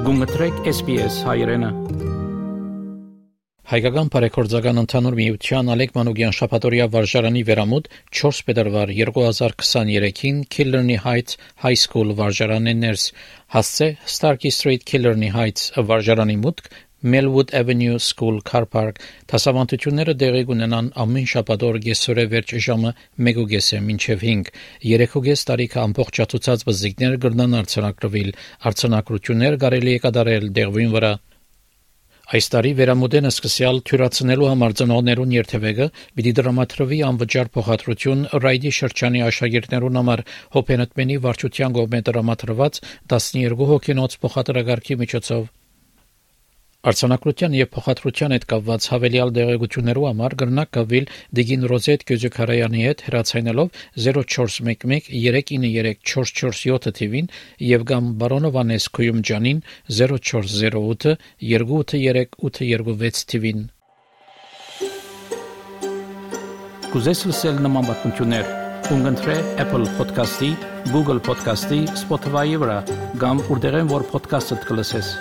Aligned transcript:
Գումտրեք 0.00 0.62
SPS 0.70 1.16
հայրենը։ 1.28 1.68
Հայկական 3.70 4.08
բարեգործական 4.14 4.80
ընդհանուր 4.80 5.16
միության 5.18 5.68
Ալեք 5.74 5.92
Մանուկյան 5.98 6.32
շփատորիա 6.38 6.86
վարժարանի 6.94 7.42
վերամուտ 7.50 7.90
4 8.20 8.40
փետրվար 8.48 8.92
2023-ին 9.00 10.40
Killerny 10.56 10.96
Heights 11.04 11.36
High 11.66 11.80
School 11.84 12.14
վարժարանի 12.22 12.74
ներս 12.80 13.04
հասցե 13.56 13.90
Starkey 14.16 14.56
Street 14.56 14.88
Killerny 14.88 15.28
Heights 15.36 15.68
վարժարանի 15.76 16.38
մուտք 16.46 16.72
Melwood 17.02 17.54
Avenue 17.54 17.98
School 17.98 18.40
Car 18.50 18.66
Park. 18.66 19.00
Դասավանդությունները 19.32 20.14
տեղի 20.20 20.42
կունենան 20.50 20.90
ամեն 21.04 21.30
շաբաթօր 21.32 21.78
գեսորե 21.86 22.24
վերջ 22.34 22.54
ժամը 22.66 22.92
1:30-ը 23.30 23.80
մինչև 23.88 24.24
5 24.26 24.52
3:30 24.90 25.46
տարիքը 25.50 25.80
ամբողջացած 25.86 26.66
բզիկներ 26.68 27.16
կգնան 27.24 27.58
արցանակրվել 27.62 28.30
արցանակրություններ 28.70 29.58
կարելի 29.64 29.96
է 29.96 30.04
կատարել 30.06 30.48
դեղվին 30.60 30.94
վրա 30.96 31.12
Այս 32.30 32.46
տարի 32.46 32.70
վերամուտենը 32.78 33.30
սկսյալ 33.34 33.78
թյուրացնելու 33.90 34.50
համար 34.50 34.74
ծնողներուն 34.80 35.32
երթևեկը 35.34 35.86
պիտի 36.18 36.32
դրամատրվի 36.38 36.98
անվճար 37.08 37.50
փոխադրություն 37.56 38.22
ռայդի 38.44 38.72
շրջանի 38.76 39.24
աշակերտներուն 39.30 39.98
համար 40.00 40.22
հոբենտմենի 40.54 41.16
վարչության 41.26 41.78
կողմէ 41.80 42.02
դրամատրված 42.10 42.84
12 43.14 43.66
հոգենոց 43.72 44.20
փոխադրակարգի 44.22 44.98
միջոցով 45.02 45.48
Արցանակրության 46.80 47.54
եւ 47.58 47.68
փոխադրության 47.74 48.32
հետ 48.32 48.44
կապված 48.50 48.84
հավելյալ 48.90 49.30
դեղեցություններու 49.36 50.04
համար 50.08 50.34
գրնակ 50.42 50.70
գավիլ 50.76 51.08
Դիգին 51.38 51.66
Ռոզետ 51.72 52.04
Գյուզեքարյանի 52.10 52.84
հետ 52.86 53.02
հրացանելով 53.08 53.68
0411 54.04 55.10
393 55.12 56.94
թիվին 57.00 57.28
եւ 57.68 57.84
գամ 57.90 58.08
Բարոնով 58.22 58.56
Անես 58.62 58.86
Քույումջանին 58.96 59.60
0408 60.00 61.12
283 61.50 63.28
թիվին 63.34 63.60
Կուզես 66.96 67.20
լսել 67.28 67.60
նման 67.68 67.92
բանություններ 67.92 68.56
Ունգընտրե 68.90 69.36
Apple 69.62 69.84
Podcast-ի, 70.00 70.48
Google 70.90 71.20
Podcast-ի, 71.28 71.84
Spotify-ի 72.00 72.58
վրա, 72.64 72.80
կամ 73.22 73.44
որտեղեն 73.52 73.92
որ 73.92 74.08
podcast-ը 74.10 74.58
կլսես։ 74.66 75.14